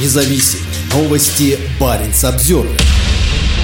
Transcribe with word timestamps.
независим. 0.00 0.60
Новости 0.92 1.58
Баренц 1.80 2.24
Обзервер. 2.24 2.76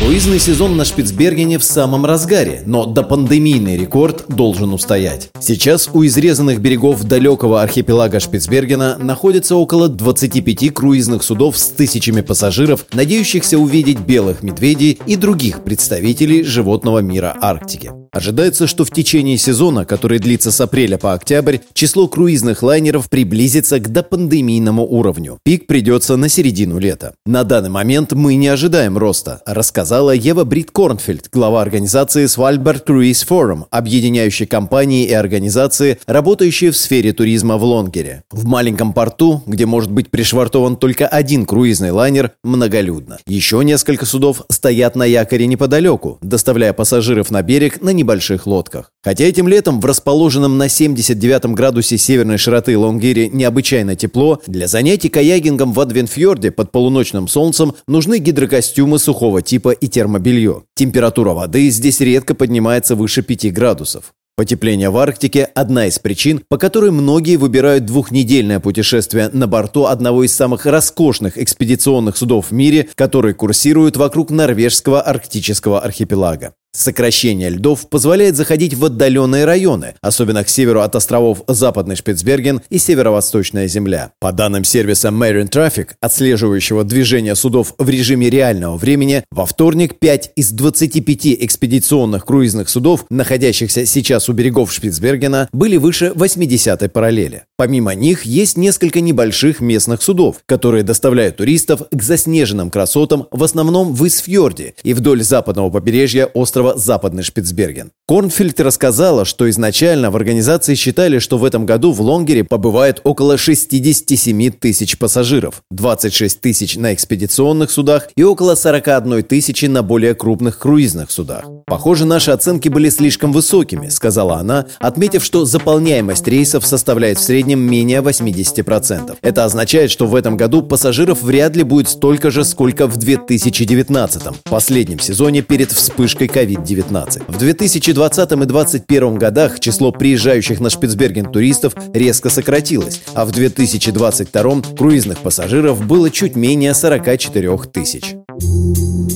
Круизный 0.00 0.38
сезон 0.38 0.76
на 0.76 0.84
Шпицбергене 0.84 1.58
в 1.58 1.64
самом 1.64 2.04
разгаре, 2.04 2.62
но 2.66 2.84
допандемийный 2.84 3.78
рекорд 3.78 4.24
должен 4.28 4.72
устоять. 4.74 5.30
Сейчас 5.40 5.88
у 5.92 6.04
изрезанных 6.04 6.60
берегов 6.60 7.02
далекого 7.02 7.62
архипелага 7.62 8.20
Шпицбергена 8.20 8.98
находится 8.98 9.56
около 9.56 9.88
25 9.88 10.72
круизных 10.74 11.22
судов 11.22 11.56
с 11.56 11.68
тысячами 11.68 12.20
пассажиров, 12.20 12.84
надеющихся 12.92 13.58
увидеть 13.58 14.00
белых 14.00 14.42
медведей 14.42 15.00
и 15.06 15.16
других 15.16 15.64
представителей 15.64 16.42
животного 16.44 16.98
мира 16.98 17.34
Арктики. 17.40 17.90
Ожидается, 18.16 18.66
что 18.66 18.86
в 18.86 18.90
течение 18.90 19.36
сезона, 19.36 19.84
который 19.84 20.18
длится 20.18 20.50
с 20.50 20.58
апреля 20.58 20.96
по 20.96 21.12
октябрь, 21.12 21.58
число 21.74 22.08
круизных 22.08 22.62
лайнеров 22.62 23.10
приблизится 23.10 23.78
к 23.78 23.92
допандемийному 23.92 24.86
уровню. 24.86 25.38
Пик 25.44 25.66
придется 25.66 26.16
на 26.16 26.30
середину 26.30 26.78
лета. 26.78 27.12
На 27.26 27.44
данный 27.44 27.68
момент 27.68 28.12
мы 28.12 28.36
не 28.36 28.48
ожидаем 28.48 28.96
роста, 28.96 29.42
рассказала 29.44 30.12
Ева 30.12 30.44
Брит 30.44 30.70
Корнфельд, 30.70 31.28
глава 31.30 31.60
организации 31.60 32.24
Svalbard 32.24 32.86
Cruise 32.86 33.22
Forum, 33.28 33.64
объединяющей 33.70 34.46
компании 34.46 35.04
и 35.04 35.12
организации, 35.12 35.98
работающие 36.06 36.70
в 36.70 36.76
сфере 36.78 37.12
туризма 37.12 37.58
в 37.58 37.64
Лонгере. 37.64 38.22
В 38.30 38.46
маленьком 38.46 38.94
порту, 38.94 39.42
где 39.44 39.66
может 39.66 39.92
быть 39.92 40.10
пришвартован 40.10 40.76
только 40.76 41.06
один 41.06 41.44
круизный 41.44 41.90
лайнер, 41.90 42.32
многолюдно. 42.42 43.18
Еще 43.26 43.62
несколько 43.62 44.06
судов 44.06 44.40
стоят 44.50 44.96
на 44.96 45.04
якоре 45.04 45.46
неподалеку, 45.46 46.16
доставляя 46.22 46.72
пассажиров 46.72 47.30
на 47.30 47.42
берег 47.42 47.82
на 47.82 47.90
небольшом 47.90 48.05
небольших 48.06 48.46
лодках. 48.46 48.92
Хотя 49.02 49.24
этим 49.24 49.48
летом 49.48 49.80
в 49.80 49.84
расположенном 49.84 50.58
на 50.58 50.68
79 50.68 51.46
градусе 51.54 51.98
северной 51.98 52.38
широты 52.38 52.78
Лонгире 52.78 53.28
необычайно 53.28 53.96
тепло, 53.96 54.40
для 54.46 54.68
занятий 54.68 55.08
каягингом 55.08 55.72
в 55.72 55.80
Адвенфьорде 55.80 56.52
под 56.52 56.70
полуночным 56.70 57.26
солнцем 57.26 57.74
нужны 57.88 58.18
гидрокостюмы 58.18 58.98
сухого 58.98 59.42
типа 59.42 59.70
и 59.70 59.88
термобелье. 59.88 60.62
Температура 60.76 61.32
воды 61.32 61.68
здесь 61.70 62.00
редко 62.00 62.34
поднимается 62.34 62.94
выше 62.94 63.22
5 63.22 63.52
градусов. 63.52 64.12
Потепление 64.36 64.90
в 64.90 64.98
Арктике– 64.98 65.44
одна 65.54 65.86
из 65.86 65.98
причин, 65.98 66.42
по 66.50 66.58
которой 66.58 66.90
многие 66.90 67.36
выбирают 67.36 67.86
двухнедельное 67.86 68.60
путешествие 68.60 69.30
на 69.32 69.46
борту 69.46 69.86
одного 69.86 70.24
из 70.24 70.34
самых 70.34 70.66
роскошных 70.66 71.38
экспедиционных 71.38 72.18
судов 72.18 72.50
в 72.50 72.52
мире, 72.52 72.86
который 72.96 73.32
курсирует 73.32 73.96
вокруг 73.96 74.30
норвежского 74.30 75.00
арктического 75.00 75.80
архипелага. 75.80 76.52
Сокращение 76.76 77.48
льдов 77.48 77.88
позволяет 77.88 78.36
заходить 78.36 78.74
в 78.74 78.84
отдаленные 78.84 79.46
районы, 79.46 79.94
особенно 80.02 80.44
к 80.44 80.50
северу 80.50 80.82
от 80.82 80.94
островов 80.94 81.42
Западный 81.48 81.96
Шпицберген 81.96 82.60
и 82.68 82.76
Северо-Восточная 82.76 83.66
Земля. 83.66 84.12
По 84.20 84.30
данным 84.30 84.62
сервиса 84.62 85.08
Marine 85.08 85.48
Traffic, 85.50 85.92
отслеживающего 86.02 86.84
движение 86.84 87.34
судов 87.34 87.74
в 87.78 87.88
режиме 87.88 88.28
реального 88.28 88.76
времени, 88.76 89.24
во 89.30 89.46
вторник 89.46 89.98
5 89.98 90.32
из 90.36 90.50
25 90.50 91.28
экспедиционных 91.44 92.26
круизных 92.26 92.68
судов, 92.68 93.06
находящихся 93.08 93.86
сейчас 93.86 94.28
у 94.28 94.34
берегов 94.34 94.70
Шпицбергена, 94.70 95.48
были 95.52 95.78
выше 95.78 96.12
80-й 96.14 96.90
параллели. 96.90 97.44
Помимо 97.56 97.94
них 97.94 98.26
есть 98.26 98.58
несколько 98.58 99.00
небольших 99.00 99.60
местных 99.60 100.02
судов, 100.02 100.40
которые 100.44 100.84
доставляют 100.84 101.38
туристов 101.38 101.84
к 101.90 102.02
заснеженным 102.02 102.68
красотам 102.68 103.28
в 103.30 103.42
основном 103.42 103.94
в 103.94 104.06
Исфьорде 104.06 104.74
и 104.82 104.92
вдоль 104.92 105.22
западного 105.22 105.70
побережья 105.70 106.26
острова 106.26 106.65
острова 106.66 106.76
Западный 106.76 107.22
Шпицберген. 107.22 107.92
Корнфельд 108.08 108.60
рассказала, 108.60 109.24
что 109.24 109.50
изначально 109.50 110.10
в 110.10 110.16
организации 110.16 110.74
считали, 110.74 111.18
что 111.18 111.38
в 111.38 111.44
этом 111.44 111.66
году 111.66 111.92
в 111.92 112.00
Лонгере 112.00 112.44
побывает 112.44 113.00
около 113.02 113.36
67 113.36 114.50
тысяч 114.52 114.96
пассажиров, 114.96 115.62
26 115.72 116.40
тысяч 116.40 116.76
на 116.76 116.94
экспедиционных 116.94 117.70
судах 117.70 118.08
и 118.16 118.22
около 118.22 118.54
41 118.54 119.24
тысячи 119.24 119.66
на 119.66 119.82
более 119.82 120.14
крупных 120.14 120.58
круизных 120.58 121.10
судах. 121.10 121.46
Похоже, 121.66 122.04
наши 122.04 122.30
оценки 122.30 122.68
были 122.68 122.90
слишком 122.90 123.32
высокими, 123.32 123.88
сказала 123.88 124.36
она, 124.36 124.66
отметив, 124.78 125.24
что 125.24 125.44
заполняемость 125.44 126.28
рейсов 126.28 126.64
составляет 126.64 127.18
в 127.18 127.24
среднем 127.24 127.58
менее 127.58 128.02
80%. 128.02 129.16
Это 129.20 129.44
означает, 129.44 129.90
что 129.90 130.06
в 130.06 130.14
этом 130.14 130.36
году 130.36 130.62
пассажиров 130.62 131.22
вряд 131.22 131.56
ли 131.56 131.64
будет 131.64 131.88
столько 131.88 132.30
же, 132.30 132.44
сколько 132.44 132.86
в 132.86 132.96
2019, 132.96 134.22
последнем 134.44 135.00
сезоне 135.00 135.42
перед 135.42 135.72
вспышкой 135.72 136.28
COVID-19. 136.28 136.55
COVID-19. 136.56 137.24
В 137.28 137.38
2020 137.38 138.32
и 138.32 138.34
2021 138.36 139.14
годах 139.16 139.60
число 139.60 139.92
приезжающих 139.92 140.60
на 140.60 140.70
Шпицберген 140.70 141.30
туристов 141.30 141.74
резко 141.92 142.30
сократилось, 142.30 143.02
а 143.14 143.24
в 143.24 143.32
2022 143.32 144.62
круизных 144.76 145.18
пассажиров 145.18 145.84
было 145.86 146.10
чуть 146.10 146.36
менее 146.36 146.74
44 146.74 147.58
тысяч. 147.72 148.14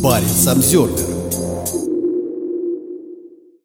Парень 0.03 0.29
Самсервер 0.29 1.10